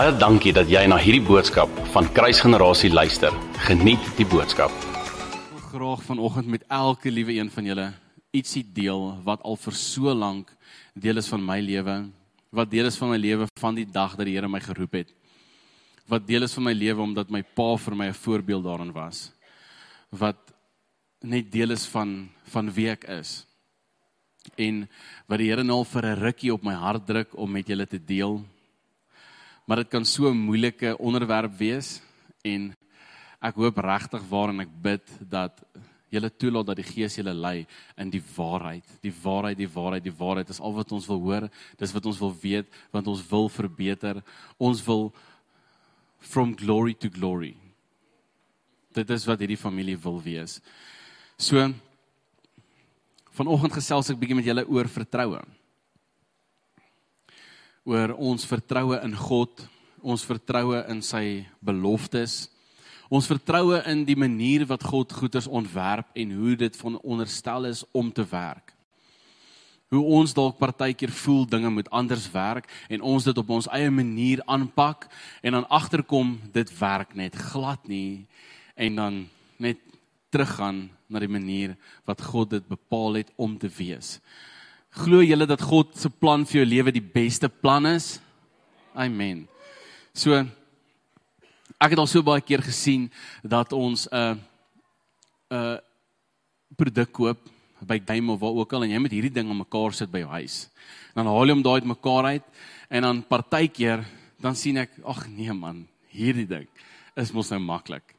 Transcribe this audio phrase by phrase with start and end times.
[0.00, 3.34] Baie dankie dat jy na hierdie boodskap van Kruisgenerasie luister.
[3.66, 4.72] Geniet die boodskap.
[4.72, 7.84] Ek wil graag vanoggend met elke liewe een van julle
[8.32, 10.54] ietsie deel wat al vir so lank
[10.96, 11.96] deel is van my lewe,
[12.48, 15.10] wat deel is van my lewe van die dag dat die Here my geroep het.
[16.08, 19.34] Wat deel is van my lewe omdat my pa vir my 'n voorbeeld daarin was.
[20.08, 20.40] Wat
[21.20, 23.44] net deel is van van wie ek is.
[24.56, 24.88] En
[25.28, 28.00] wat die Here nou vir 'n rukkie op my hart druk om met julle te
[28.00, 28.40] deel
[29.70, 32.02] maar dit kan so 'n moeilike onderwerp wees
[32.42, 32.74] en
[33.40, 35.62] ek hoop regtig waar en ek bid dat
[36.10, 38.84] julle toelaat dat die Gees julle lei in die waarheid.
[39.00, 41.48] Die waarheid, die waarheid, die waarheid is al wat ons wil hoor.
[41.78, 44.22] Dis wat ons wil weet want ons wil verbeter.
[44.58, 45.14] Ons wil
[46.18, 47.54] from glory to glory.
[48.92, 50.60] Dit is wat hierdie familie wil wees.
[51.38, 51.72] So
[53.30, 55.46] vanoggend gesels ek bietjie met julle oor vertroue
[57.90, 59.64] oor ons vertroue in God,
[60.00, 62.44] ons vertroue in sy beloftes.
[63.10, 67.82] Ons vertroue in die manier wat God goeders ontwerp en hoe dit van onderstel is
[67.90, 68.70] om te werk.
[69.90, 73.90] Hoe ons dalk partykeer voel dinge moet anders werk en ons dit op ons eie
[73.90, 75.08] manier aanpak
[75.42, 78.28] en dan agterkom dit werk net glad nie
[78.78, 79.18] en dan
[79.58, 79.82] net
[80.30, 81.74] teruggaan na die manier
[82.06, 84.20] wat God dit bepaal het om te wees.
[84.90, 88.16] Glo julle dat God se plan vir jou lewe die beste plan is?
[88.90, 89.44] Amen.
[90.10, 90.34] So
[91.78, 93.06] ek het al so baie keer gesien
[93.46, 95.78] dat ons 'n uh, 'n uh,
[96.76, 97.38] produk koop
[97.86, 100.18] by Game of waar ook al en jy moet hierdie ding aan mekaar sit by
[100.18, 100.68] jou huis.
[101.14, 102.44] Dan haal jy hom daai uit mekaar uit
[102.90, 104.04] en dan partykeer
[104.40, 106.66] dan sien ek ag nee man, hierdie ding
[107.16, 108.14] is mos nou maklik.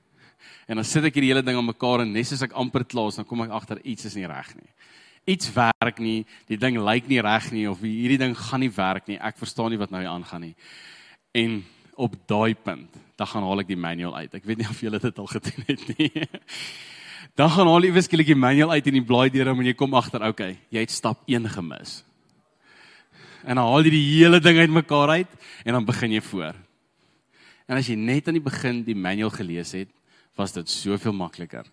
[0.67, 3.09] En dan sit ek hierdie hele ding aan mekaar en net as ek amper klaar
[3.09, 4.71] is, dan kom ek agter iets is nie reg nie
[5.29, 9.07] iets werk nie, die ding lyk nie reg nie of hierdie ding gaan nie werk
[9.09, 9.19] nie.
[9.21, 10.55] Ek verstaan nie wat nou aangaan nie.
[11.37, 11.61] En
[12.01, 14.33] op daai punt, dan gaan haal ek die manual uit.
[14.33, 16.11] Ek weet nie of julle dit al gedoen het nie.
[17.37, 19.73] Dan gaan haal jy wiskelik die manual uit en die blaai deur hom en jy
[19.79, 22.01] kom agter, okay, jy het stap 1 gemis.
[23.45, 26.57] En dan haal jy die hele ding uitmekaar uit en dan begin jy voor.
[27.71, 29.87] En as jy net aan die begin die manual gelees het,
[30.35, 31.63] was dit soveel makliker.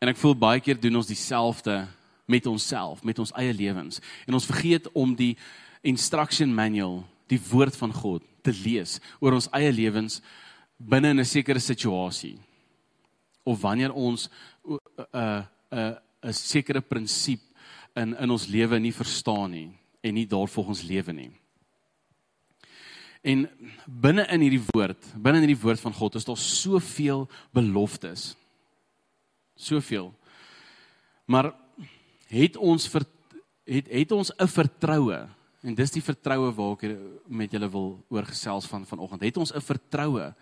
[0.00, 1.82] En ek voel baie keer doen ons dieselfde
[2.26, 4.00] met onsself, met ons eie lewens.
[4.26, 5.36] En ons vergeet om die
[5.86, 10.20] instruction manual, die woord van God te lees oor ons eie lewens
[10.76, 12.38] binne in 'n sekere situasie.
[13.44, 14.28] Of wanneer ons
[14.66, 14.78] 'n
[15.14, 17.40] uh, 'n uh, 'n sekere prinsip
[17.94, 19.70] in in ons lewe nie verstaan nie
[20.02, 21.30] en nie daarvolgens lewe nie.
[23.22, 23.48] En
[23.86, 28.36] binne in hierdie woord, binne in hierdie woord van God is daar soveel beloftes.
[29.56, 30.12] Soveel.
[31.26, 31.54] Maar
[32.28, 33.06] het ons ver,
[33.64, 35.28] het het ons 'n vertroue
[35.62, 39.22] en dis die vertroue waar ek met julle wil oorgesels van vanoggend.
[39.22, 40.34] Het ons 'n vertroue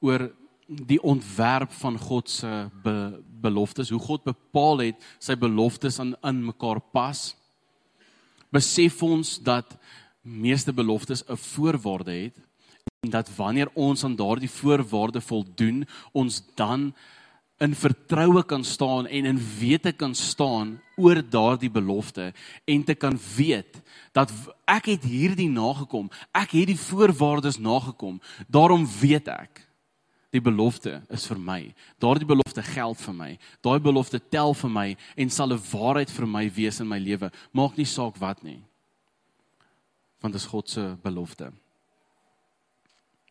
[0.00, 0.32] oor
[0.66, 6.44] die ontwerp van God se be, beloftes, hoe God bepaal het sy beloftes aan in
[6.44, 7.36] mekaar pas.
[8.50, 9.76] Besef ons dat
[10.22, 12.36] meeste beloftes 'n voorwaarde het
[13.04, 16.94] en dat wanneer ons aan daardie voorwaarde voldoen, ons dan
[17.58, 22.32] in vertroue kan staan en in wete kan staan oor daardie belofte
[22.64, 23.80] en te kan weet
[24.12, 24.32] dat
[24.64, 26.10] ek het hierdie nagekom.
[26.32, 28.20] Ek het die voorwaardes nagekom.
[28.48, 29.62] Daarom weet ek
[30.34, 31.60] die belofte is vir my.
[32.02, 33.30] Daardie belofte geld vir my.
[33.64, 37.30] Daai belofte tel vir my en sal 'n waarheid vir my wees in my lewe.
[37.52, 38.60] Maak nie saak wat nie.
[40.20, 41.52] Want dit is God se belofte.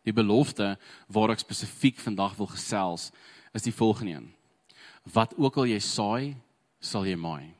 [0.04, 3.12] Die belofte waar ek spesifiek vandag wil gesels
[3.56, 4.28] is die volgende een.
[5.12, 6.36] Wat ook al jy saai,
[6.80, 7.54] sal jy maai.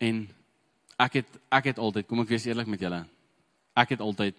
[0.00, 0.26] En
[1.00, 3.02] ek het ek het altyd, kom ek wees eerlik met julle.
[3.74, 4.36] Ek het altyd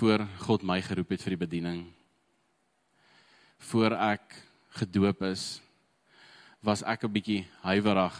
[0.00, 1.82] voor God my geroep het vir die bediening.
[3.70, 4.34] Voor ek
[4.80, 5.62] gedoop is,
[6.60, 8.16] was ek 'n bietjie huiwerig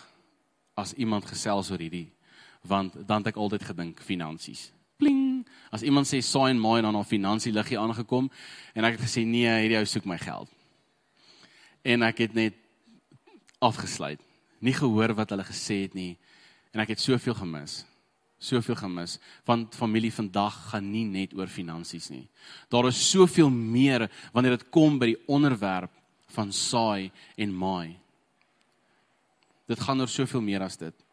[0.77, 2.15] as iemand gesels oor hierdie
[2.65, 4.73] want dan het ek altyd gedink finansies.
[5.73, 8.29] As iemand sê saai en maai dan al finansie liggie aangekom
[8.75, 10.51] en ek het gesê nee, hierdie ou soek my geld.
[11.85, 12.59] En ek het net
[13.65, 14.21] afgesluit.
[14.65, 16.15] Nie gehoor wat hulle gesê het nie
[16.75, 17.83] en ek het soveel gemis.
[18.43, 19.19] Soveel gemis
[19.49, 22.27] want familie vandag gaan nie net oor finansies nie.
[22.73, 25.93] Daar is soveel meer wanneer dit kom by die onderwerp
[26.35, 27.97] van saai en maai.
[29.71, 31.04] Dit gaan oor soveel meer as dit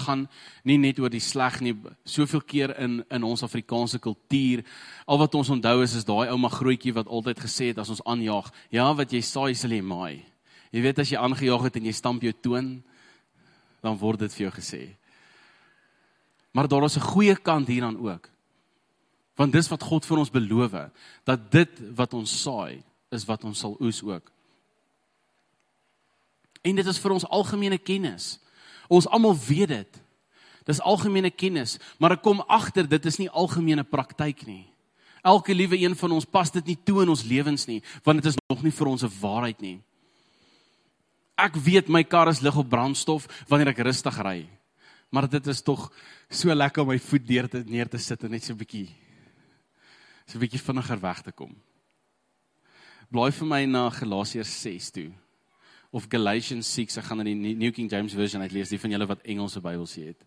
[0.00, 0.26] gaan
[0.64, 1.74] nie net oor die sleg nie
[2.04, 4.62] soveel keer in in ons Afrikaanse kultuur
[5.06, 8.04] al wat ons onthou is is daai ouma grootjie wat altyd gesê het as ons
[8.04, 10.24] aanjaag ja wat jy saai sal jy maai
[10.72, 12.82] jy weet as jy aangejaag het en jy stamp jou toon
[13.82, 14.82] dan word dit vir jou gesê
[16.52, 18.30] maar daar is 'n goeie kant hieraan ook
[19.36, 20.74] Want dis wat God vir ons beloof
[21.28, 22.80] dat dit wat ons saai,
[23.12, 24.32] is wat ons sal oes ook.
[26.64, 28.38] En dit is vir ons algemene kennis.
[28.88, 30.02] Ons almal weet dit.
[30.66, 34.64] Dis algemene kennis, maar ek kom agter dit is nie algemene praktyk nie.
[35.26, 38.30] Elke liewe een van ons pas dit nie toe in ons lewens nie, want dit
[38.30, 39.80] is nog nie vir ons 'n waarheid nie.
[41.38, 44.48] Ek weet my kar is lig op brandstof wanneer ek rustig ry.
[45.10, 45.92] Maar dit is tog
[46.30, 48.88] so lekker om my voet deur te neer te sit en net so 'n bietjie
[50.26, 51.54] so 'n bietjie vinniger weg te kom.
[53.10, 55.12] Blaai vir my na Galasiërs 6 toe
[55.90, 59.08] of Galatians 6, ek gaan na die New King James version uitlees, die van julle
[59.08, 60.24] wat Engelse Bybels het.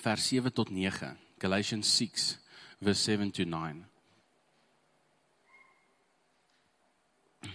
[0.00, 2.38] vers 7 tot 9 Galatians 6
[2.80, 3.84] verse 7 to 9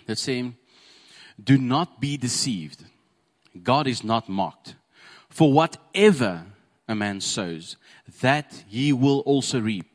[0.05, 0.35] Dit sê
[1.35, 2.85] do not be deceived.
[3.63, 4.75] God is not mocked
[5.35, 6.45] for whatever
[6.87, 7.75] a man sows
[8.21, 9.87] that he will also reap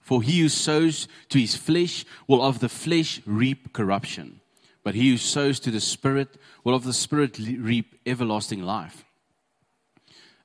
[0.00, 4.40] for he who sows to his flesh will of the flesh reap corruption
[4.84, 9.04] but he who sows to the spirit will of the spirit reap everlasting life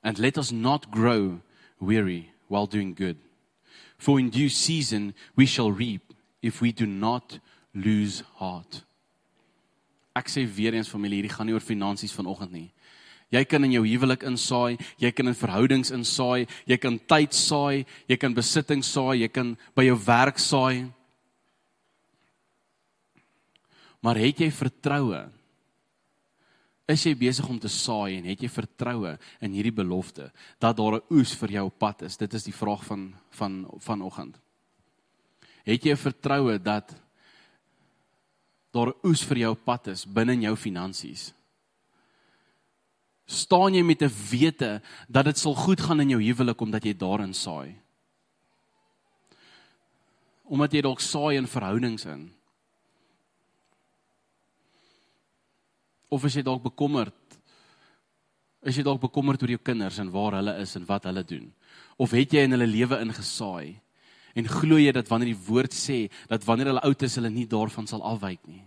[0.06, 1.40] And let us not grow
[1.80, 3.18] weary while doing good.
[3.98, 7.40] For in due season we shall reap if we do not
[7.74, 8.84] lose heart.
[10.14, 12.70] Ek sê weer eens familie, hierdie gaan nie oor finansies vanoggend nie.
[13.34, 17.86] Jy kan in jou huwelik insaai, jy kan in verhoudings insaai, jy kan tyd saai,
[18.06, 20.86] jy kan besittings saai, jy kan by jou werk saai.
[24.00, 25.26] Maar het jy vertroue
[26.86, 30.30] Is jy besig om te saai en het jy vertroue in hierdie belofte
[30.62, 32.16] dat daar 'n oes vir jou op pad is?
[32.16, 34.38] Dit is die vraag van van vanoggend.
[35.64, 36.94] Het jy vertroue dat
[38.70, 41.34] daar 'n oes vir jou op pad is binne in jou finansies?
[43.26, 46.94] Staan jy met 'n wete dat dit sal goed gaan in jou huwelik omdat jy
[46.94, 47.74] daarin saai?
[50.44, 52.32] Omdat jy dalk saai in verhoudings in.
[56.08, 57.14] Of is jy dalk bekommerd?
[58.62, 61.52] Is jy dalk bekommerd oor jou kinders en waar hulle is en wat hulle doen?
[61.96, 63.80] Of het jy in hulle lewe ingesaai?
[64.36, 67.46] En glo jy dat wanneer die woord sê dat wanneer hulle oud is, hulle nie
[67.46, 68.62] daarvan sal afwyk nie?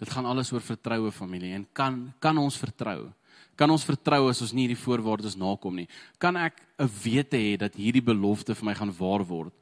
[0.00, 3.10] Dit gaan alles oor vertroue familie en kan kan ons vertrou?
[3.56, 5.88] Kan ons vertrou as ons nie hierdie voorwaardes nakom nie?
[6.18, 9.52] Kan ek 'n wete hê dat hierdie belofte vir my gaan waar word?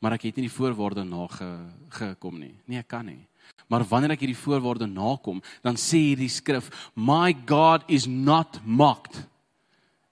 [0.00, 2.54] maar ek het nie die voorwaarde nagekom nie.
[2.68, 3.24] Nee, ek kan nie.
[3.70, 9.26] Maar wanneer ek hierdie voorwaarde nakom, dan sê hierdie skrif, "My God is not mocked."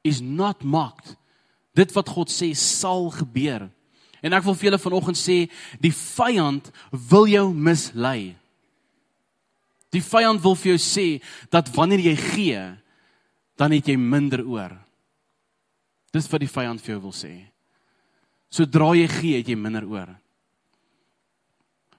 [0.03, 1.17] Is not mocked.
[1.75, 3.71] Dit wat God sê sal gebeur.
[4.23, 5.51] En ek wil vir julle vanoggend sê,
[5.81, 8.37] die vyand wil jou mislei.
[9.95, 11.07] Die vyand wil vir jou sê
[11.55, 12.63] dat wanneer jy gee,
[13.55, 14.75] dan het jy minder oor.
[16.15, 17.33] Dis wat die vyand vir jou wil sê.
[18.51, 20.13] Sodra jy gee, het jy minder oor.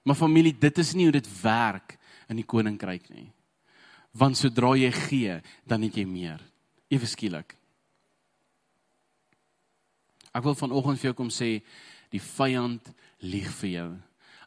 [0.06, 1.96] Maar familie, dit is nie hoe dit werk
[2.30, 3.28] in die koninkryk nie.
[4.16, 6.40] Want sodra jy gee, dan het jy meer.
[6.92, 7.56] Ewe skielik.
[10.36, 11.58] Ek wil vanoggend vir jou kom sê,
[12.12, 12.92] die vyand
[13.24, 13.88] lieg vir jou.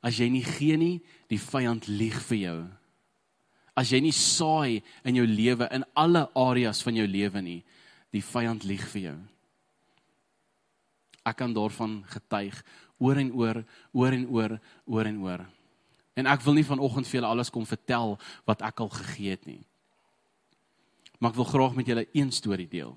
[0.06, 0.96] As jy nie gee nie,
[1.30, 2.60] die vyand lieg vir jou.
[3.80, 7.60] As jy nie saai in jou lewe in alle areas van jou lewe nie,
[8.12, 9.18] die vyand lieg vir jou.
[11.30, 12.58] Ek kan daarvan getuig
[13.00, 13.62] oor en oor,
[13.96, 14.58] oor en oor,
[14.90, 15.46] oor en oor.
[16.20, 18.18] En ek wil nie vanoggend vir julle alles kom vertel
[18.50, 19.62] wat ek al gegee het nie.
[21.20, 22.96] Maar ek wil graag met julle een storie deel.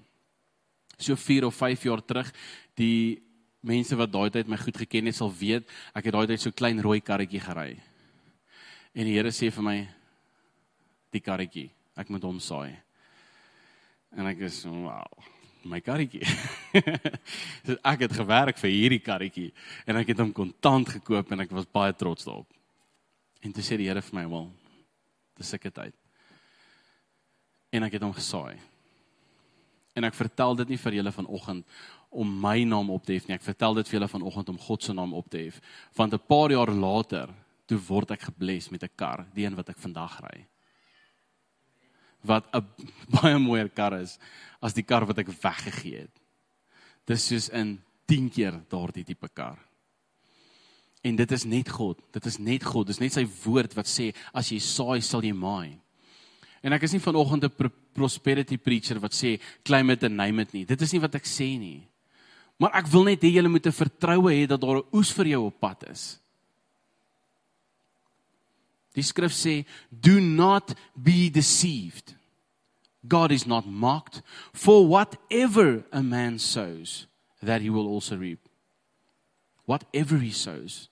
[0.98, 2.30] So 4 of 5 jaar terug,
[2.78, 3.22] die
[3.62, 6.54] mense wat daai tyd my goed geken het, sal weet ek het daai tyd so
[6.54, 7.76] klein rooi karretjie gery.
[8.94, 9.76] En die Here sê vir my
[11.12, 12.72] die karretjie, ek moet hom saai.
[14.16, 15.06] En ek is wow
[15.68, 16.24] my karretjie.
[17.66, 19.50] so ek het gewerk vir hierdie karretjie
[19.86, 22.48] en ek het hom kontant gekoop en ek was baie trots daarop.
[23.42, 24.50] En toe sê die Here vir my, "Wel,
[25.38, 25.94] dis seker tyd."
[27.72, 28.58] En ek het hom gesaai.
[29.96, 31.64] En ek vertel dit nie vir julle vanoggend
[32.10, 33.34] om my naam op te hef nie.
[33.34, 35.60] Ek vertel dit vir julle vanoggend om God se naam op te hef.
[35.96, 37.28] Want 'n paar jaar later,
[37.66, 40.46] toe word ek gebless met 'n kar, die een wat ek vandag ry
[42.22, 42.64] wat 'n
[43.20, 44.18] baie mooier kar is
[44.60, 46.16] as die kar wat ek weggegee het.
[47.06, 49.58] Dis soos in 10 keer daardie tipe kar.
[51.02, 51.98] En dit is net God.
[52.12, 52.86] Dit is net God.
[52.86, 55.78] Dis net sy woord wat sê as jy saai, sal jy maai.
[56.62, 60.52] En ek is nie vanoggend 'n prosperity preacher wat sê claim it and name it
[60.54, 60.64] nie.
[60.64, 61.88] Dit is nie wat ek sê nie.
[62.58, 65.26] Maar ek wil net hê julle moet 'n vertroue hê dat daar 'n oes vir
[65.26, 66.21] jou op pad is.
[68.94, 72.14] Die skrif sê, "Do not be deceived.
[73.08, 74.22] God is not mocked,
[74.52, 77.06] for whatever a man sows,
[77.42, 78.48] that he will also reap."
[79.64, 80.88] Whatever he sows.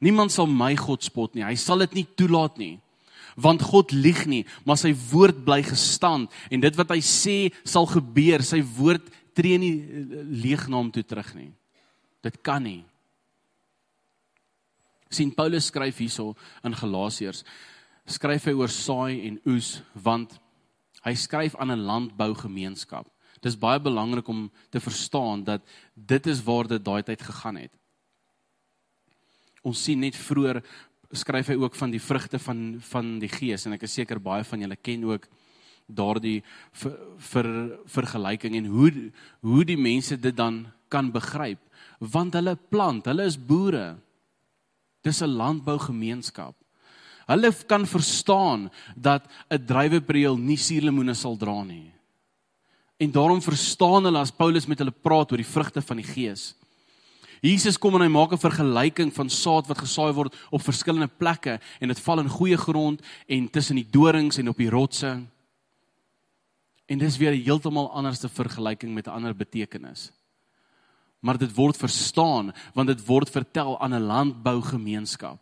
[0.00, 1.42] Niemand sal my God spot nie.
[1.42, 2.80] Hy sal dit nie toelaat nie.
[3.36, 7.86] Want God lieg nie, maar sy woord bly gestand en dit wat hy sê sal
[7.86, 8.42] gebeur.
[8.42, 9.02] Sy woord
[9.34, 9.82] tree nie
[10.42, 11.52] leeg na hom toe terug nie.
[12.22, 12.84] Dit kan nie
[15.10, 16.34] sien Paulus skryf hierso
[16.64, 17.44] in Galasiërs
[18.08, 20.38] skryf hy oor saai en oes want
[21.04, 23.06] hy skryf aan 'n landbougemeenskap.
[23.40, 25.62] Dis baie belangrik om te verstaan dat
[25.94, 27.72] dit is waar dit daai tyd gegaan het.
[29.62, 30.62] Ons sien net vroeër
[31.12, 34.44] skryf hy ook van die vrugte van van die gees en ek is seker baie
[34.44, 35.28] van julle ken ook
[35.86, 41.58] daardie ver, ver, vergelyking en hoe hoe die mense dit dan kan begryp
[41.98, 43.96] want hulle plant, hulle is boere.
[45.02, 46.54] Dis 'n landbougemeenskap.
[47.26, 51.92] Hulle kan verstaan dat 'n druiwepreel nie suurlemoene sal dra nie.
[52.96, 56.54] En daarom verstaan hulle as Paulus met hulle praat oor die vrugte van die Gees.
[57.40, 61.60] Jesus kom en hy maak 'n vergelyking van saad wat gesaai word op verskillende plekke
[61.80, 65.22] en dit val in goeie grond en tussen die dorings en op die rotse.
[66.86, 70.12] En dis weer 'n heeltemal anderste vergelyking met 'n ander betekenis
[71.20, 75.40] maar dit word verstaan want dit word vertel aan 'n landbougemeenskap.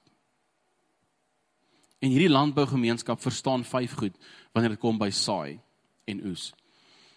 [1.98, 4.16] En hierdie landbougemeenskap verstaan vyf goed
[4.52, 5.58] wanneer dit kom by saai
[6.04, 6.52] en oes.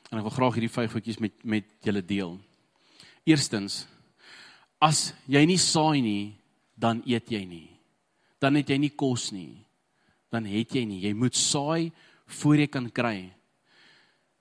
[0.10, 2.40] En ek wil graag hierdie vyf goedjies met met julle deel.
[3.26, 3.88] Eerstens,
[4.82, 6.36] as jy nie saai nie,
[6.76, 7.70] dan eet jy nie.
[8.40, 9.66] Dan het jy nie kos nie.
[10.32, 11.02] Dan het jy nie.
[11.04, 11.92] Jy moet saai
[12.26, 13.34] voor jy kan kry.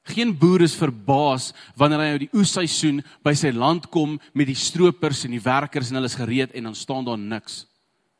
[0.09, 4.57] Geen boer is verbaas wanneer hy uit die oesseisoen by sy land kom met die
[4.57, 7.67] stroopers en die werkers en hulle is gereed en dan staan daar niks.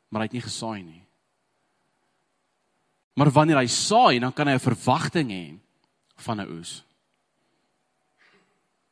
[0.09, 1.01] Maar hy het nie gesaai nie.
[3.17, 5.57] Maar wanneer hy saai, dan kan hy 'n verwagting hê
[6.17, 6.83] van 'n oes.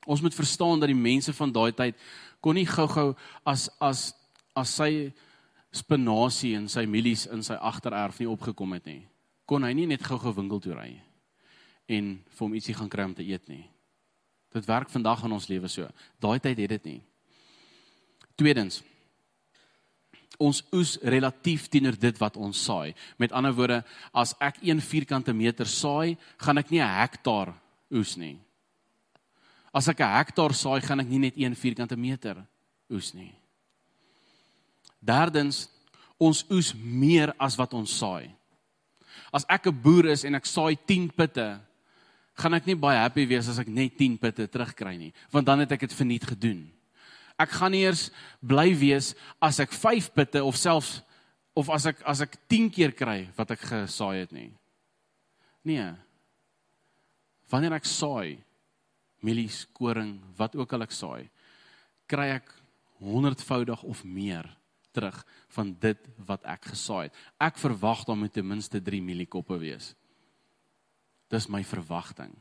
[0.06, 1.96] Ons moet verstaan dat die mense van daai tyd
[2.42, 4.14] kon nie gou-gou as as
[4.56, 5.14] as sy
[5.72, 9.08] spinasie en sy mielies in sy agtererf nie opgekom het nie.
[9.46, 11.07] Kon hy nie net gou-gou winkel toe ry nie
[11.88, 13.66] en vir hom ietsie gaan kry om te eet nie.
[14.54, 15.88] Dit werk vandag in ons lewe so.
[16.20, 17.02] Daai tyd het dit nie.
[18.38, 18.84] Tweedens
[20.38, 22.94] ons oes relatief teenoor dit wat ons saai.
[23.18, 23.80] Met ander woorde,
[24.14, 27.54] as ek 1 vierkante meter saai, gaan ek nie 'n hektaar
[27.92, 28.38] oes nie.
[29.74, 32.46] As ek 'n hektaar saai, gaan ek nie net 1 vierkante meter
[32.90, 33.34] oes nie.
[35.02, 35.70] Derdens,
[36.20, 38.32] ons oes meer as wat ons saai.
[39.34, 41.60] As ek 'n boer is en ek saai 10 pitte,
[42.38, 45.64] gaan ek nie baie happy wees as ek net 10 pitte terugkry nie, want dan
[45.64, 46.68] het ek dit verniet gedoen.
[47.38, 48.08] Ek gaan nie eers
[48.42, 51.00] bly wees as ek 5 pitte of selfs
[51.58, 54.52] of as ek as ek 10 keer kry wat ek gesaai het nie.
[55.66, 55.90] Nee.
[57.50, 58.38] Wanneer ek saai
[59.26, 61.28] mielies, koring, wat ook al ek saai,
[62.08, 62.52] kry ek
[63.02, 64.46] honderdvoudig of meer
[64.94, 65.18] terug
[65.54, 67.18] van dit wat ek gesaai het.
[67.42, 69.94] Ek verwag dan moet ten minste 3 mieliekoppe wees.
[71.32, 72.32] Dis my verwagting.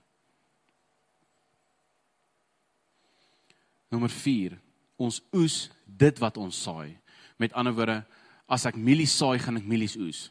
[3.91, 4.57] Nommer 4.
[4.99, 6.97] Ons oes dit wat ons saai.
[7.39, 8.01] Met ander woorde,
[8.49, 10.27] as ek mielies saai, gaan ek mielies oes.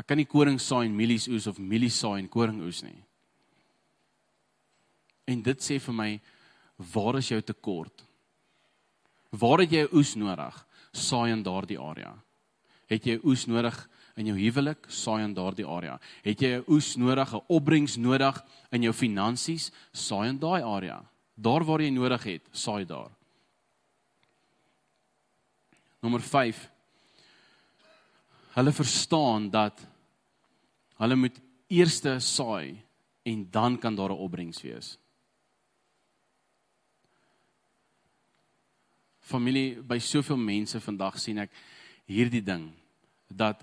[0.00, 2.96] Ek kan nie koring saai en mielies oes of mielies saai en koring oes nie.
[5.28, 6.10] En dit sê vir my
[6.94, 8.06] waar is jou tekort?
[9.36, 10.56] Waar het jy oes nodig?
[10.96, 12.14] Saai in daardie area.
[12.90, 13.76] Het jy oes nodig
[14.20, 15.98] in jou huwelik, saai in daardie area.
[16.22, 21.02] Het jy 'n oes nodig, 'n opbrengs nodig in jou finansies, saai in daai area.
[21.34, 23.10] Daar waar jy nodig het, saai daar.
[26.02, 26.70] Nommer 5.
[28.54, 29.80] Hulle verstaan dat
[30.96, 32.82] hulle moet eers saai
[33.22, 34.98] en dan kan daar 'n opbrengs wees.
[39.20, 41.50] Familie, by soveel mense vandag sien ek
[42.06, 42.72] hierdie ding
[43.28, 43.62] dat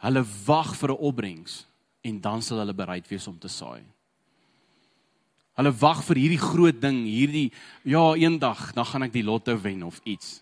[0.00, 1.66] Hulle wag vir 'n opbrengs
[2.02, 3.82] en dan sal hulle bereid wees om te saai.
[5.58, 7.52] Hulle wag vir hierdie groot ding, hierdie
[7.84, 10.40] ja, eendag dan gaan ek die lotto wen of iets.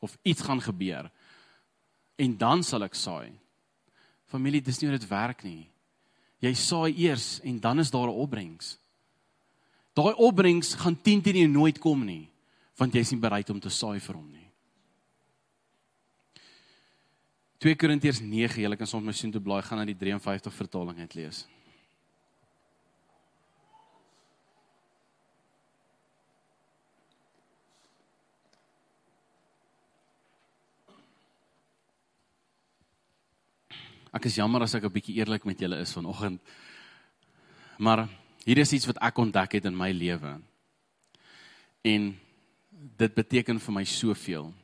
[0.00, 1.10] Of iets gaan gebeur.
[2.18, 3.30] En dan sal ek saai.
[4.26, 5.68] Familie, dis nie hoe dit werk nie.
[6.40, 8.78] Jy saai eers en dan is daar 'n opbrengs.
[9.94, 12.28] Daai opbrengs gaan 10 teen jou nooit kom nie,
[12.78, 14.39] want jy's nie bereid om te saai vir hom nie.
[17.60, 21.14] 2 Korintiërs 9, julle kan soms my soontoe blaai gaan na die 53 vertaling uit
[21.18, 21.42] lees.
[34.16, 36.40] Ek is jammer as ek 'n bietjie eerlik met julle is vanoggend.
[37.78, 38.08] Maar
[38.44, 40.40] hier is iets wat ek ontdek het in my lewe.
[41.84, 42.20] En
[42.96, 44.54] dit beteken vir my soveel.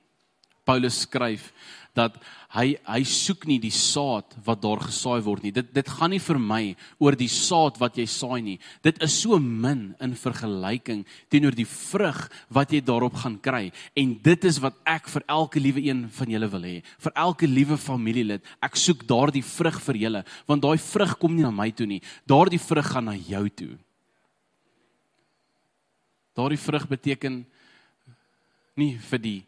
[0.66, 1.52] Paulus skryf
[1.96, 2.18] dat
[2.52, 5.52] hy hy soek nie die saad wat daar gesaai word nie.
[5.54, 6.61] Dit dit gaan nie vir my
[7.02, 8.56] oor die saad wat jy saai nie.
[8.85, 12.20] Dit is so min in vergelyking teenoor die vrug
[12.52, 13.70] wat jy daarop gaan kry.
[13.96, 16.76] En dit is wat ek vir elke liewe een van julle wil hê.
[17.06, 18.44] Vir elke liewe familielid.
[18.61, 22.02] Ek soek daardie vrug vir julle, want daai vrug kom nie na my toe nie.
[22.28, 23.75] Daardie vrug gaan na jou toe.
[26.37, 27.44] Daardie vrug beteken
[28.76, 29.38] nie vir die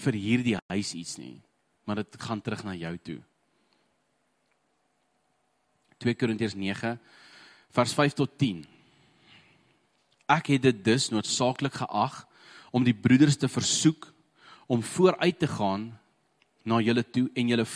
[0.00, 1.40] vir hierdie huis iets nie,
[1.84, 3.20] maar dit gaan terug na jou toe.
[6.00, 6.96] 2 Korintiërs 9
[7.76, 8.64] vers 5 tot 10.
[10.30, 12.22] Ek het dit dus noodsaaklik geag
[12.72, 14.08] om die broeders te versoek
[14.70, 15.90] om vooruit te gaan
[16.62, 17.66] na julle toe en julle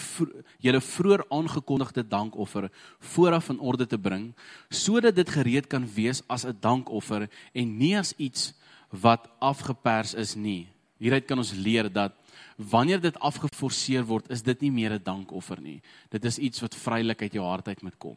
[0.62, 2.68] julle vroeër aangekondigde dankoffer
[3.14, 4.28] vooraf in orde te bring
[4.68, 8.52] sodat dit gereed kan wees as 'n dankoffer en nie as iets
[8.90, 10.73] wat afgepers is nie
[11.04, 12.16] Hieruit kan ons leer dat
[12.56, 15.82] wanneer dit afgeforceer word, is dit nie meer 'n dankoffer nie.
[16.08, 18.16] Dit is iets wat vrylik uit jou hart uit moet kom.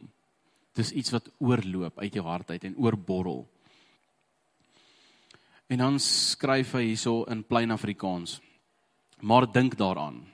[0.74, 3.46] Dit is iets wat oorloop uit jou hart uit en oorborrel.
[5.68, 8.40] En dan skryf hy hierso in plain Afrikaans.
[9.20, 10.24] Maar dink daaraan.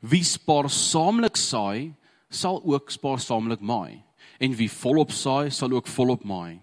[0.00, 1.94] Wie spaarsaamlik saai,
[2.28, 4.02] sal ook spaarsaamlik maai.
[4.38, 6.60] En wie volop saai, sal ook volop maai.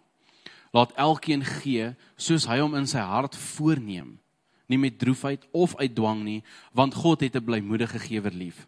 [0.73, 4.19] Laat elkeen gee soos hy hom in sy hart voorneem
[4.67, 8.67] nie met droefheid of uit dwang nie, want God het 'n blymoedige gewer lief.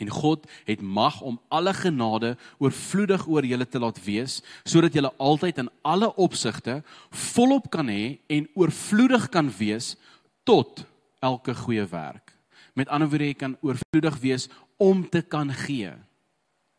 [0.00, 5.12] En God het mag om alle genade oorvloedig oor julle te laat wees, sodat julle
[5.16, 9.96] altyd in alle opsigte volop kan hê en oorvloedig kan wees
[10.42, 10.84] tot
[11.20, 12.32] elke goeie werk.
[12.74, 14.48] Met ander woorde, jy kan oorvloedig wees
[14.80, 15.92] om te kan gee,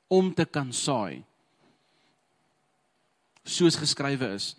[0.09, 1.21] om te kan saai.
[3.45, 4.55] Soos geskrywe is,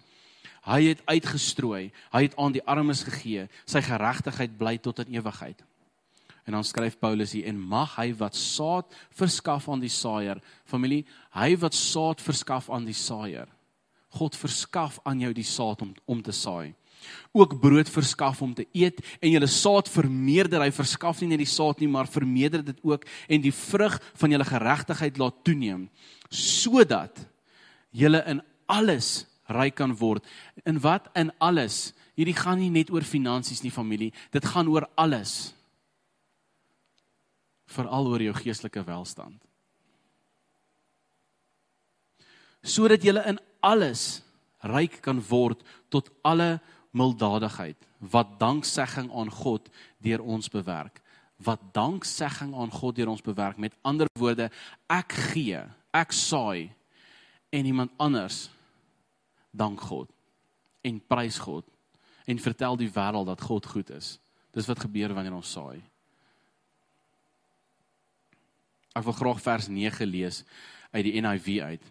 [0.63, 3.49] Hy het uitgestrooi, hy het aan die armes gegee.
[3.67, 5.65] Sy geregtigheid bly tot in ewigheid.
[6.47, 11.05] En dan skryf Paulus hier en mag hy wat saad verskaf aan die saaier, familie,
[11.35, 13.51] hy wat saad verskaf aan die saaier.
[14.19, 16.75] God verskaf aan jou die saad om om te saai.
[17.35, 20.63] Ook brood verskaf om te eet en julle saad vermeerder.
[20.63, 24.35] Hy verskaf nie net die saad nie, maar vermeerder dit ook en die vrug van
[24.35, 25.89] julle geregtigheid laat toeneem
[26.33, 27.19] sodat
[27.93, 28.39] julle in
[28.73, 30.25] alles ryk kan word.
[30.69, 31.09] In wat?
[31.19, 31.93] In alles.
[32.19, 34.13] Hierdie gaan nie net oor finansies nie, familie.
[34.35, 35.53] Dit gaan oor alles.
[37.73, 39.41] Veral oor jou geestelike welstand.
[42.63, 44.23] Sodat jy in alles
[44.63, 46.61] ryk kan word tot alle
[46.95, 47.79] mildadigheid
[48.13, 49.69] wat danksegging aan God
[50.03, 51.01] deur ons bewerk.
[51.43, 53.59] Wat danksegging aan God deur ons bewerk.
[53.59, 54.51] Met ander woorde,
[54.91, 55.63] ek gee,
[55.95, 56.71] ek saai
[57.53, 58.47] en iemand anders
[59.53, 60.11] dank God
[60.83, 61.65] en prys God
[62.25, 64.17] en vertel die wêreld dat God goed is.
[64.53, 65.81] Dis wat gebeur wanneer ons saai.
[68.93, 70.43] Ek wil graag vers 9 lees
[70.93, 71.91] uit die NIV uit.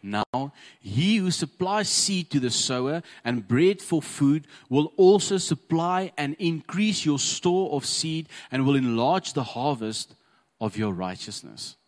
[0.00, 6.12] Now, he who supplies seed to the sower and bread for food will also supply
[6.16, 10.14] and increase your store of seed and will enlarge the harvest
[10.60, 11.78] of your righteousness.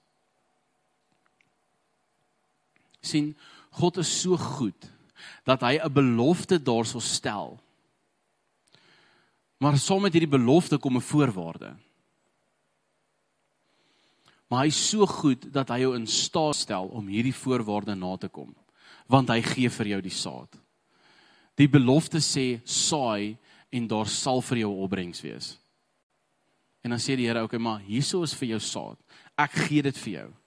[3.01, 3.37] sien
[3.71, 4.89] God is so goed
[5.45, 7.61] dat hy 'n belofte daarso stel.
[9.59, 11.77] Maar saam met hierdie belofte kom 'n voorwaarde.
[14.49, 18.17] Maar hy is so goed dat hy jou in staat stel om hierdie voorwaarde na
[18.17, 18.55] te kom,
[19.07, 20.59] want hy gee vir jou die saad.
[21.55, 23.37] Die belofte sê saai
[23.71, 25.59] en daar sal vir jou opbrengs wees.
[26.83, 28.99] En dan sê die Here, "Oké, okay, maar hierso is vir jou saad.
[29.39, 30.40] Ek gee dit vir jou."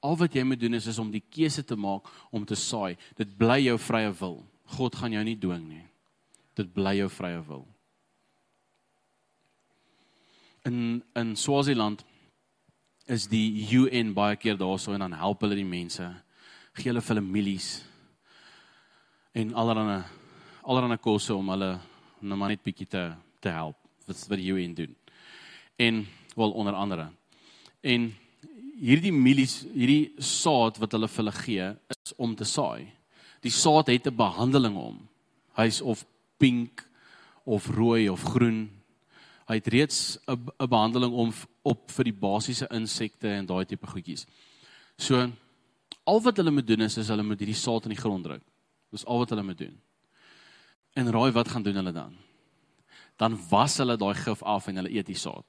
[0.00, 2.96] Al wat jy moet doen is is om die keuse te maak om te saai.
[3.18, 4.38] Dit bly jou vrye wil.
[4.78, 5.84] God gaan jou nie dwing nie.
[6.58, 7.66] Dit bly jou vrye wil.
[10.68, 12.04] In in Swaziland
[13.08, 16.06] is die UN baie keer daarso en dan help hulle die mense.
[16.76, 17.70] Gee hulle vir hulle milies
[19.38, 20.02] en allerlei
[20.62, 21.74] allerlei kosse om hulle
[22.20, 23.02] nou maar net bietjie te
[23.40, 23.76] te help.
[24.06, 24.96] Wat wat die UN doen.
[25.76, 27.10] En wel onder andere.
[27.80, 28.14] En
[28.78, 32.88] hierdie mielies, hierdie saad wat hulle vir hulle gee, is om te saai.
[33.42, 35.08] Die saad het 'n behandeling om.
[35.56, 36.04] Hy's of
[36.38, 36.84] pink
[37.44, 38.70] of rooi of groen.
[39.48, 43.86] Hy het reeds 'n 'n behandeling om op vir die basiese insekte en daai tipe
[43.86, 44.26] goedjies.
[44.96, 45.30] So
[46.06, 48.42] al wat hulle moet doen is, is hulle moet hierdie saad in die grond druk.
[48.90, 49.76] Dis al wat hulle moet doen.
[50.96, 52.16] En raai wat gaan doen hulle dan?
[53.16, 55.44] Dan was hulle daai gif af en hulle eet die saad.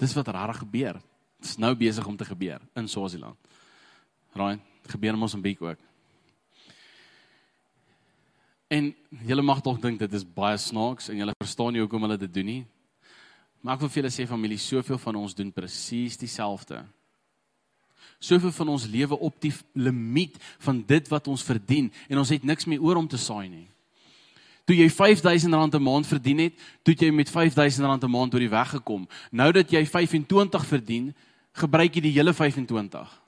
[0.00, 0.96] Dis wat reg gebeur.
[1.40, 3.36] Dit is nou besig om te gebeur in Swaziland.
[4.32, 4.58] Raai,
[4.88, 5.78] gebeur in Mosambiek ook.
[8.70, 8.92] En
[9.26, 12.32] julle mag dalk dink dit is baie snaaks en julle verstaan nie hoekom hulle dit
[12.32, 12.60] doen nie.
[13.60, 16.78] Maar ek wil vir julle sê familie, soveel van ons doen presies dieselfde.
[18.22, 22.46] Soveel van ons lewe op die limiet van dit wat ons verdien en ons het
[22.46, 23.66] niks meer oor om te saai nie.
[24.70, 26.54] Toe jy R5000 'n maand verdien het,
[26.86, 29.08] toe jy met R5000 'n maand oor die weg gekom.
[29.32, 31.14] Nou dat jy 25 verdien,
[31.52, 33.22] gebruik jy die hele 25.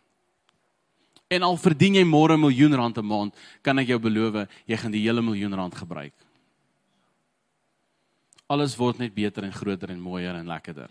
[1.28, 4.76] En al verdien jy môre 'n miljoen rand 'n maand, kan ek jou beloof, jy
[4.76, 6.14] gaan die hele miljoen rand gebruik.
[8.46, 10.90] Alles word net beter en groter en mooier en lekkerder.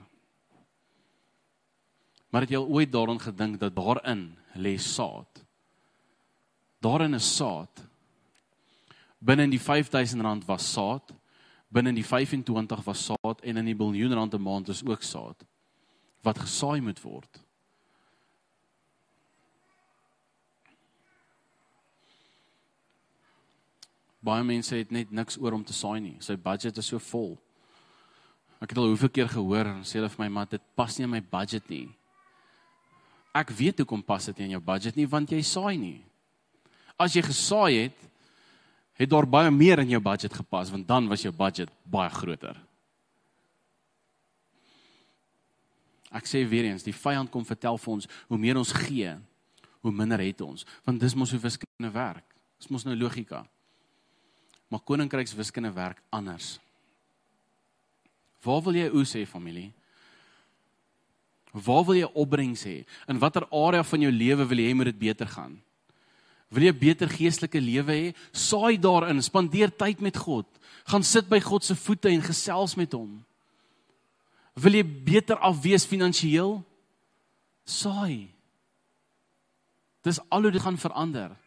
[2.29, 5.45] Maar het jy al ooit daaraan gedink dat daarin lê saad?
[6.81, 7.90] Daarin is saad.
[9.21, 11.13] Binne in die R5000 was saad,
[11.69, 15.03] binne in die 25 was saad en in die biljoen rand 'n maand is ook
[15.03, 15.45] saad
[16.21, 17.39] wat gesaai moet word.
[24.21, 26.17] Baie mense het net niks oor om te saai nie.
[26.21, 27.39] Sy budget is so vol.
[28.61, 31.03] Ek het al hoeveel keer gehoor en sê hulle vir my, "Maar dit pas nie
[31.03, 31.89] in my budget nie."
[33.33, 36.03] Ek weet hoekom pas dit in jou budget nie want jy saai nie.
[36.99, 38.10] As jy gesaai het,
[39.01, 42.59] het daar baie meer in jou budget gepas want dan was jou budget baie groter.
[46.11, 49.13] Ek sê weer eens, die vyand kom vertel vir ons hoe meer ons gee,
[49.81, 52.25] hoe minder het ons, want dis mos hoe wiskunde werk.
[52.59, 53.45] Dis mos nou logika.
[54.69, 56.57] Maar koninkryks wiskunde werk anders.
[58.43, 59.71] Waar wil jy oes hê familie?
[61.51, 62.81] Waar wil jy opbrengs hê?
[63.11, 65.57] In watter area van jou lewe wil jy hê moet dit beter gaan?
[66.51, 68.15] Wil jy 'n beter geestelike lewe hê?
[68.31, 70.45] Saai daarin, spandeer tyd met God.
[70.85, 73.23] Gaan sit by God se voete en gesels met hom.
[74.55, 76.63] Wil jy beter afwees finansiëel?
[77.65, 78.29] Saai.
[80.03, 81.37] Dis al hoe dit gaan verander.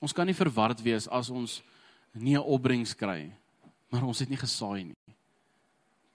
[0.00, 1.62] Ons kan nie verward wees as ons
[2.12, 3.32] nie 'n opbrengs kry,
[3.90, 4.98] maar ons het nie gesaai nie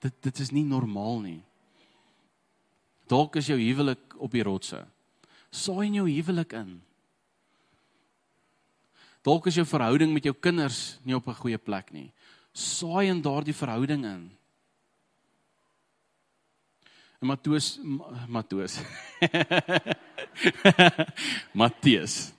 [0.04, 1.40] dit dit is nie normaal nie.
[3.08, 4.82] Dalk is jou huwelik op die rotse.
[5.54, 6.72] Saai in jou huwelik in.
[9.24, 12.12] Dalk is jou verhouding met jou kinders nie op 'n goeie plek nie.
[12.52, 14.30] Saai in daardie verhouding in.
[17.20, 17.78] En Matteus
[18.28, 18.80] Matteus.
[21.62, 22.32] Matteus.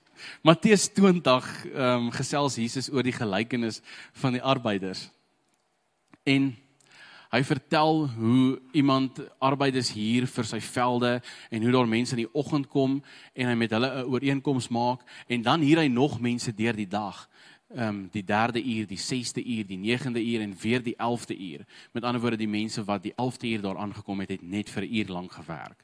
[0.44, 3.82] Matteus 20 ehm um, gesels Jesus oor die gelykenis
[4.14, 5.10] van die arbeiders.
[6.24, 6.56] En
[7.32, 12.34] Hy vertel hoe iemand arbeiders hier vir sy velde en hoe daar mense in die
[12.34, 13.02] oggend kom
[13.34, 16.88] en hy met hulle 'n ooreenkoms maak en dan hier hy nog mense deur die
[16.88, 17.30] dag.
[17.76, 21.38] Ehm um, die 3de uur, die 6de uur, die 9de uur en weer die 11de
[21.38, 21.66] uur.
[21.92, 24.84] Met ander woorde die mense wat die 11de uur daar aangekom het, het net vir
[24.84, 25.84] 'n uur lank gewerk.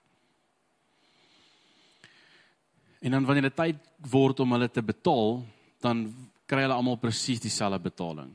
[2.99, 3.75] En dan wanneer dit tyd
[4.09, 5.45] word om hulle te betaal,
[5.79, 6.13] dan
[6.45, 8.29] kry hulle almal presies dieselfde betaling.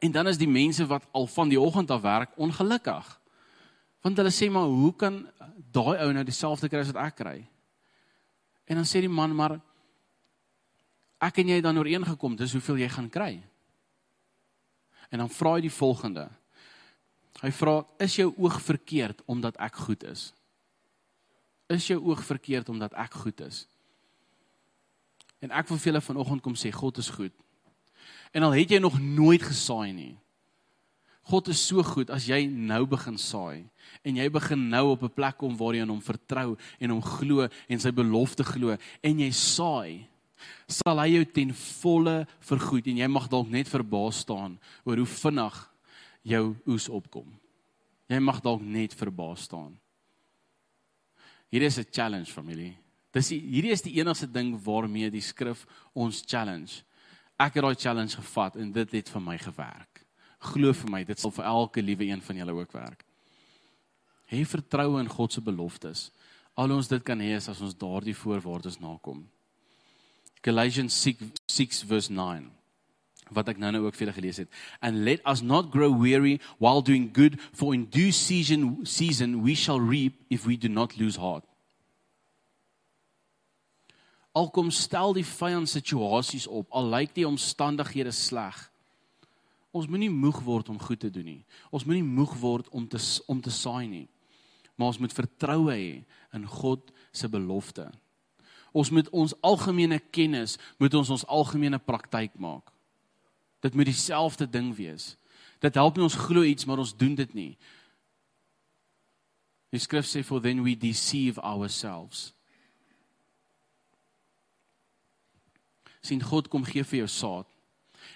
[0.00, 3.08] En dan is die mense wat al van die oggend af werk ongelukkig.
[4.00, 5.22] Want hulle sê maar hoe kan
[5.72, 7.36] daai ou nou dieselfde kry as wat ek kry?
[8.64, 9.58] En dan sê die man maar
[11.20, 13.32] ek en jy dan ooreengekom dis hoeveel jy gaan kry.
[15.10, 16.28] En dan vra hy die volgende.
[17.42, 20.30] Hy vra is jou oog verkeerd omdat ek goed is?
[21.70, 23.66] Is jou oog verkeerd omdat ek goed is?
[25.40, 27.34] En ek wil vir julle vanoggend kom sê God is goed.
[28.30, 30.14] En al het jy nog nooit gesaai nie.
[31.30, 33.66] God is so goed as jy nou begin saai
[34.06, 37.02] en jy begin nou op 'n plek kom waar jy aan hom vertrou en hom
[37.02, 40.08] glo en sy belofte glo en jy saai
[40.66, 45.06] sal hy jou ten volle vergoed en jy mag dalk net verbaas staan oor hoe
[45.06, 45.70] vinnig
[46.22, 47.28] jou oes opkom.
[48.08, 49.78] Jy mag dalk net verbaas staan.
[51.50, 52.76] Hier is 'n challenge familie.
[53.12, 56.82] Dis hierdie is die enigste ding waarmee die skrif ons challenge
[57.40, 60.04] ek het daai challenge gevat en dit het vir my gewerk.
[60.52, 63.04] Glo vir my, dit sal vir elke liewe een van julle ook werk.
[64.30, 66.08] Hê vertroue in God se beloftes.
[66.54, 69.24] Al ons dit kan hê is as ons daardie voorwaardes nakom.
[70.44, 72.48] Galatians 6, 6 verse 9
[73.30, 74.48] wat ek nou nou ook vir julle gelees het.
[74.82, 79.54] And let us not grow weary while doing good for in due season season we
[79.54, 81.44] shall reap if we do not lose heart.
[84.32, 88.58] Al kom stel die vyand situasies op, al lyk die omstandighede sleg.
[89.74, 91.42] Ons moenie moeg word om goed te doen nie.
[91.70, 92.98] Ons moenie moeg word om te
[93.30, 94.06] om te saai nie.
[94.74, 95.90] Maar ons moet vertroue hê
[96.34, 97.86] in God se belofte.
[98.72, 102.70] Ons moet ons algemene kennis, moet ons ons algemene praktyk maak.
[103.62, 105.16] Dit moet dieselfde ding wees.
[105.60, 107.52] Dit help nie ons glo iets, maar ons doen dit nie.
[109.70, 112.30] Die skrif sê for then we deceive ourselves.
[116.02, 117.46] Sien God kom gee vir jou saad.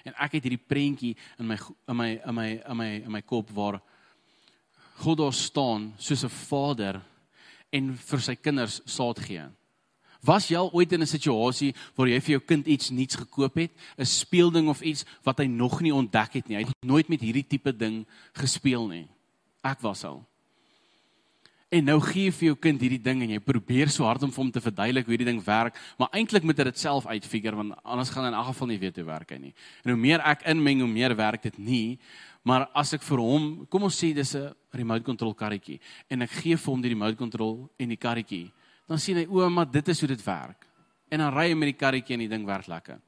[0.05, 3.23] En ek het hierdie prentjie in my in my in my in my in my
[3.23, 3.81] kop waar
[5.03, 7.03] God daar staan soos 'n vader
[7.73, 9.43] en vir sy kinders saad gee.
[10.25, 13.55] Was jy al ooit in 'n situasie waar jy vir jou kind iets nuuts gekoop
[13.57, 16.57] het, 'n speelding of iets wat hy nog nie ontdek het nie.
[16.57, 19.09] Hy het nooit met hierdie tipe ding gespeel nie.
[19.63, 20.25] Ek was al.
[21.75, 24.31] En nou gee jy vir jou kind hierdie ding en jy probeer so hard om
[24.31, 27.59] vir hom te verduidelik hoe hierdie ding werk, maar eintlik moet hy dit self uitfigure
[27.59, 29.55] want anders gaan hy in elk geval nie weet hoe werk hy nie.
[29.83, 31.99] En hoe meer ek inmeng, hoe meer werk dit nie.
[32.47, 36.31] Maar as ek vir hom, kom ons sê dis 'n remote control karretjie en ek
[36.31, 38.53] gee vir hom die remote control en die karretjie,
[38.87, 40.67] dan sien hy o, maar dit is hoe dit werk.
[41.11, 43.01] En dan ry hy met die karretjie en die ding werk lekker.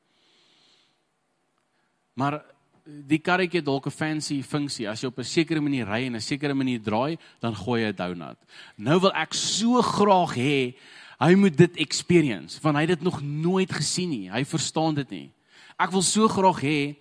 [2.15, 2.43] Maar
[2.87, 4.89] die karretjie dalk 'n fancy funksie.
[4.89, 7.89] As jy op 'n sekere manier ry en 'n sekere manier draai, dan gooi jy
[7.89, 8.39] 'n donut.
[8.79, 10.75] Nou wil ek so graag hê
[11.19, 14.31] hy moet dit experience, want hy het dit nog nooit gesien nie.
[14.31, 15.31] Hy verstaan dit nie.
[15.79, 16.97] Ek wil so graag hê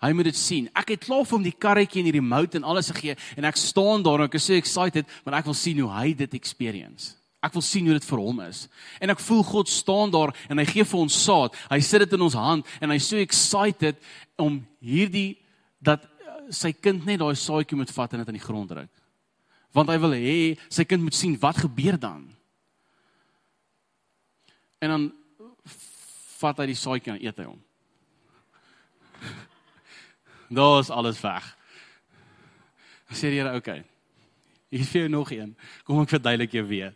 [0.00, 0.68] hy moet dit sien.
[0.74, 3.56] Ek het klaar vir hom die karretjie en die remote en alles gegee en ek
[3.56, 7.21] staan daar en ek is so excited, want ek wil sien hoe hy dit experience.
[7.42, 8.66] Ek wil sien hoe dit vir hom is.
[9.02, 11.56] En ek voel God staan daar en hy gee vir ons saad.
[11.72, 13.98] Hy sit dit in ons hand en hy's so excited
[14.40, 15.40] om hierdie
[15.82, 18.92] dat eh, sy kind net daai saadjie moet vat en dit in die grond druk.
[19.74, 20.36] Want hy wil hê
[20.70, 22.22] sy kind moet sien wat gebeur dan.
[24.82, 25.10] En dan
[26.38, 27.60] vat hy die saadjie en eet hy hom.
[30.62, 31.50] Daar's alles weg.
[33.12, 33.82] Sê die Here, okay.
[34.72, 35.56] Hier is vir jou nog een.
[35.84, 36.94] Kom ek verduidelik jou weer.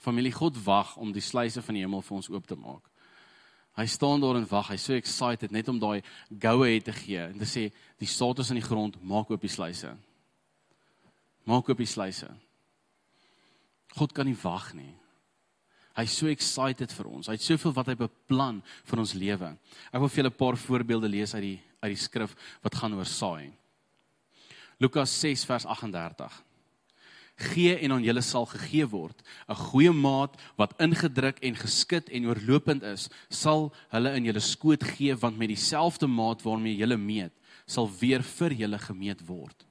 [0.00, 2.86] Familie God wag om die sluise van die hemel vir ons oop te maak.
[3.78, 4.72] Hy staan daar en wag.
[4.72, 6.00] Hy's so excited net om daai
[6.42, 7.68] goue te gee en te sê
[8.00, 9.92] die saad is in die grond, maak oop die sluise.
[11.48, 12.28] Maak oop die sluise.
[13.96, 14.92] God kan nie wag nie.
[15.98, 17.28] Hy's so excited vir ons.
[17.28, 19.50] Hy het soveel wat hy beplan vir ons lewe.
[19.90, 22.94] Ek wil vir julle 'n paar voorbeelde lees uit die uit die skrif wat gaan
[22.94, 23.52] oor saai.
[24.80, 26.42] Lukas 6 vers 38
[27.40, 29.22] gee en aan julle sal gegee word.
[29.48, 34.84] 'n Goeie maat wat ingedruk en geskit en oorlopend is, sal hulle in julle skoot
[34.84, 37.32] gee want met dieselfde maat waarmee julle meet,
[37.66, 39.66] sal weer vir julle gemeet word.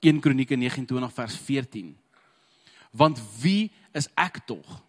[0.00, 1.96] 1 Kronieke 29 vers 14.
[2.90, 4.82] Want wie is ek tog?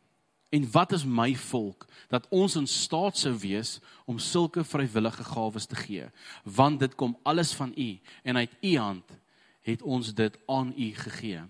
[0.53, 5.65] En wat is my volk dat ons in staat sou wees om sulke vrywillige gawes
[5.65, 6.05] te gee?
[6.43, 7.89] Want dit kom alles van U
[8.23, 9.17] en uit U hand
[9.63, 11.41] het ons dit aan U gegee.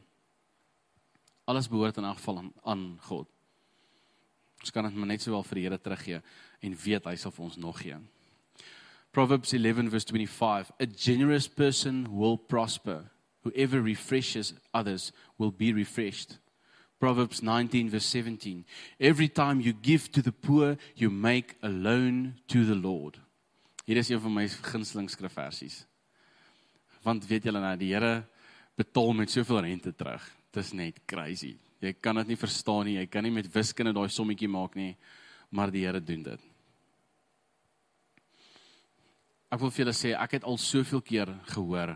[1.45, 3.27] Alles behoort in elk geval aan, aan God.
[4.63, 6.21] Ons kan dit maar net sowel vir die Here teruggee
[6.63, 7.97] en weet hy sal vir ons nog gee.
[9.13, 13.11] Proverbs 11 verse 25 A generous person will prosper
[13.43, 16.39] whoever refreshes others will be refreshed.
[16.99, 18.63] Proverbs 19 verse 17
[18.99, 23.19] Every time you give to the poor you make a loan to the Lord.
[23.85, 25.83] Hier is een van my gunsteling skrifversies.
[27.03, 28.23] Want weet julle nou die Here
[28.79, 30.23] betaal met soveel rente terug.
[30.53, 31.55] Dit is net crazy.
[31.81, 32.99] Jy kan dit nie verstaan nie.
[32.99, 34.93] Jy kan nie met wiskunde daai sommetjie maak nie,
[35.49, 36.49] maar die Here doen dit.
[39.53, 41.95] Ek wil vir julle sê ek het al soveel keer gehoor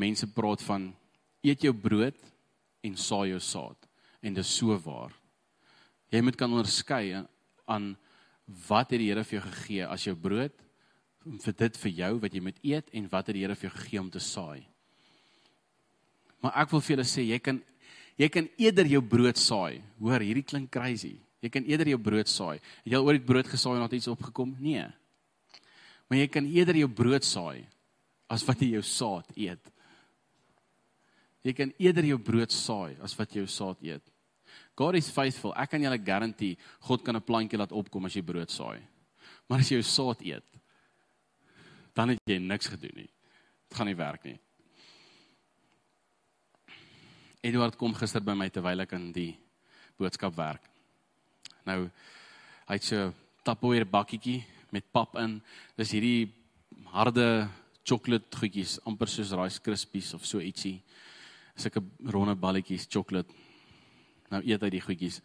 [0.00, 0.88] mense praat van
[1.44, 2.16] eet jou brood
[2.84, 3.88] en saai jou saad
[4.24, 5.12] en dit is so waar.
[6.12, 7.20] Jy moet kan onderskei
[7.68, 7.90] aan
[8.68, 10.56] wat het die Here vir jou gegee as jou brood
[11.24, 13.76] vir dit vir jou wat jy moet eet en wat het die Here vir jou
[13.76, 14.64] gegee om te saai.
[16.44, 17.62] Maar ek wil vir julle sê jy kan
[18.20, 19.80] jy kan eerder jou brood saai.
[19.98, 21.16] Hoor, hierdie klink crazy.
[21.42, 22.58] Jy kan eerder jou brood saai.
[22.84, 24.54] Het jy al ooit brood gesaai en het iets opgekom?
[24.60, 24.84] Nee.
[26.08, 27.64] Maar jy kan eerder jou brood saai
[28.30, 29.72] as wat jy jou saad eet.
[31.44, 34.04] Jy kan eerder jou brood saai as wat jy jou saad eet.
[34.78, 35.52] God is faithful.
[35.58, 38.80] Ek kan julle garandeer God kan 'n plantjie laat opkom as jy brood saai.
[39.48, 40.44] Maar as jy jou saad eet,
[41.94, 43.10] dan het jy niks gedoen nie.
[43.68, 44.38] Dit gaan nie werk nie.
[47.44, 49.34] Eduard kom gister by my terwyl ek aan die
[50.00, 50.64] boodskap werk.
[51.68, 51.82] Nou
[52.64, 53.10] hy het so
[53.44, 54.38] tapoeer bakkietjie
[54.72, 55.36] met pap in.
[55.76, 56.30] Dis hierdie
[56.94, 57.44] harde
[57.84, 60.78] sjokolade goedjies, amper soos Rice Krispies of so ietsie.
[61.52, 63.28] Sulke ronde balletjies sjokolade.
[64.32, 65.20] Nou eet hy die goedjies.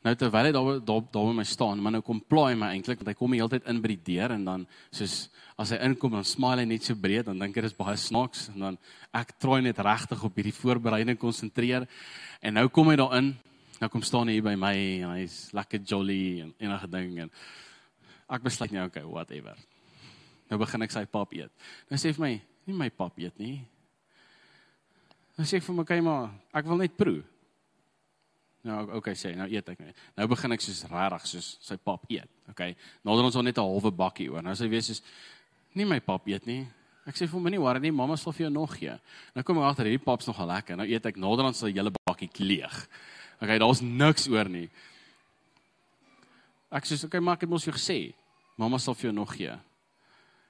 [0.00, 3.02] Nou terwyl hy daar daar daar by my staan, maar nou kom plaai my eintlik
[3.02, 5.28] want hy kom die hele tyd in by die deur en dan soos
[5.60, 8.48] as hy inkom dan smile hy net so breed dan dink hy dis baie snaaks
[8.54, 8.80] en dan
[9.12, 11.84] ek probeer net regtig op hierdie voorbereiding konsentreer
[12.40, 13.34] en nou kom hy daar in
[13.80, 17.30] Nou kom staan hy hier by my en hy's lekker jolly en enige ding en
[18.36, 19.56] ek besluit nou okay, whatever.
[20.50, 21.52] Nou begin ek sy pap eet.
[21.88, 22.30] Nou sê vir my,
[22.68, 23.54] nie my pap eet nie.
[25.38, 27.22] Nou sê ek vir my, okay maar, ek wil net proe.
[28.66, 30.00] Nou okay sê, nou eet ek net.
[30.18, 32.28] Nou begin ek soos regtig soos sy pap eet.
[32.52, 32.74] Okay.
[33.06, 34.42] Nadat ons al net 'n halwe bakkie oor.
[34.42, 35.02] Nou sê weer soos
[35.74, 36.66] nie my pap eet nie.
[37.06, 38.98] Ek sê vir hom, "Nee, worry nie, mamma sal vir jou nog gee."
[39.34, 40.76] Nou kom ek agter hierdie pap's nogal lekker.
[40.76, 42.88] Nou eet ek nadat ons al hele bakkie leeg.
[43.40, 44.68] Okay, daar's niks oor nie.
[46.70, 48.14] Ek sê, "Okay, maar ek het mos jou gesê,
[48.58, 49.58] mamma sal vir jou nog gee."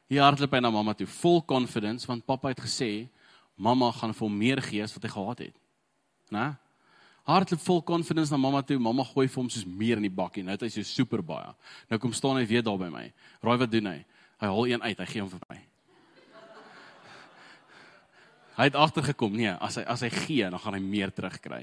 [0.08, 3.08] Hier hardloop hy na mamma toe, vol confidence want pappa het gesê
[3.56, 5.54] mamma gaan vir hom meer gee as wat hy gehad het.
[6.32, 6.58] Né?
[7.28, 10.44] Hardloop vol confidence na mamma toe, mamma gooi vir hom soos meer in die bakkie.
[10.44, 11.52] Nou het hy so super baie.
[11.90, 13.04] Nou kom staan hy weer daar by my.
[13.44, 13.98] Raai wat doen hy?
[14.40, 15.58] Hy haal een uit, hy gee hom vir my.
[18.60, 21.62] Hy het agtergekom, nee, as hy as hy gee, dan gaan hy meer terugkry.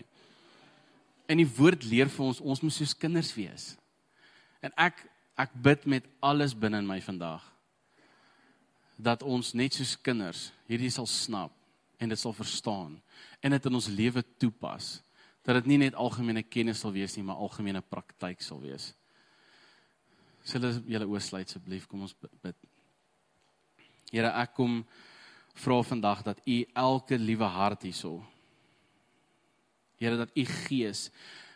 [1.30, 3.76] En die woord leer vir ons ons moet soos kinders wees.
[4.66, 5.04] En ek
[5.38, 7.44] ek bid met alles binne in my vandag
[8.98, 11.54] dat ons net soos kinders hierdie sal snap
[12.02, 12.96] en dit sal verstaan
[13.46, 14.96] en dit in ons lewe toepas
[15.48, 18.92] dat dit nie net algemene kennis sal wees nie maar algemene praktyk sal wees.
[20.48, 22.56] Sal julle oorsluit asseblief kom ons bid.
[24.12, 24.82] Here ek kom
[25.58, 28.20] vra vandag dat u elke liewe hart hierso
[29.98, 31.08] Here dat u gees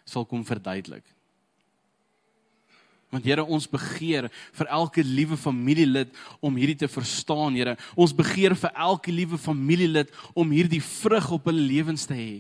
[0.08, 1.04] sal kom verduidelik.
[3.12, 7.76] Want Here ons begeer vir elke liewe familielid om hierdie te verstaan, Here.
[7.94, 12.34] Ons begeer vir elke liewe familielid om hierdie vrug op hulle lewens te hê.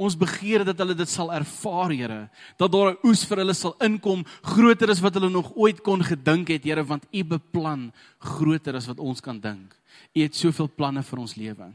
[0.00, 3.76] Ons begeer dat hulle dit sal ervaar, Here, dat daar 'n oes vir hulle sal
[3.80, 8.76] inkom groter as wat hulle nog ooit kon gedink het, Here, want U beplan groter
[8.76, 9.74] as wat ons kan dink.
[10.14, 11.72] U het soveel planne vir ons lewe.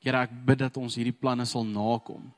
[0.00, 2.32] Here, ek bid dat ons hierdie planne sal nakom.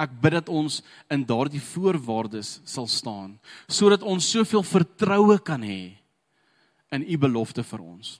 [0.00, 0.80] Ek bid dat ons
[1.12, 5.92] in daardie voorwaardes sal staan sodat ons soveel vertroue kan hê
[6.92, 8.16] in u belofte vir ons.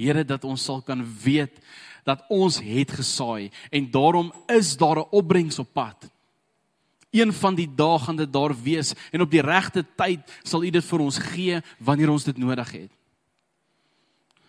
[0.00, 1.58] Here dat ons sal kan weet
[2.04, 6.10] dat ons het gesaai en daarom is daar 'n opbrengs op pad.
[7.10, 10.70] Een van die dae gaan dit daar wees en op die regte tyd sal u
[10.70, 12.90] dit vir ons gee wanneer ons dit nodig het.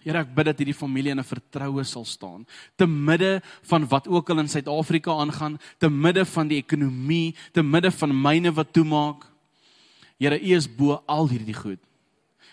[0.01, 4.07] Here ek bid dat hierdie familie in 'n vertroue sal staan te midde van wat
[4.07, 8.73] ook al in Suid-Afrika aangaan, te midde van die ekonomie, te midde van myne wat
[8.73, 9.27] toemaak.
[10.17, 11.79] Here, U is bo al hierdie goed.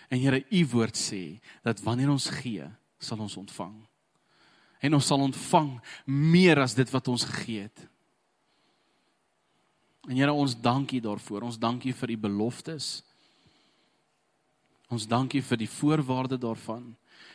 [0.09, 2.65] En Here, U woord sê dat wanneer ons gee,
[2.99, 3.88] sal ons ontvang.
[4.81, 5.73] En ons sal ontvang
[6.07, 7.87] meer as dit wat ons gegee het.
[10.09, 11.49] En Here, ons dankie daarvoor.
[11.51, 13.03] Ons dankie vir U beloftes.
[14.89, 16.95] Ons dankie vir die voorwaarde daarvan.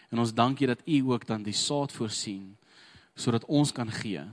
[0.10, 2.56] En ons dankie dat U ook dan die saad voorsien
[3.13, 4.23] sodat ons kan gee.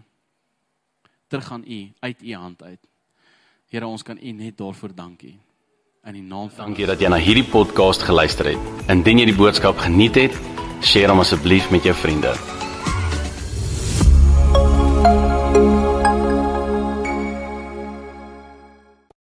[1.28, 2.80] Terug aan U uit U hand uit.
[3.68, 5.36] Here, ons kan U net daarvoor dankie.
[6.08, 8.88] In die naam van Dankie dat jy na hierdie podcast geluister het.
[8.88, 10.40] Indien jy die boodskap geniet het,
[10.80, 12.59] deel hom asseblief met jou vriende.
[15.02, 15.39] Thank you.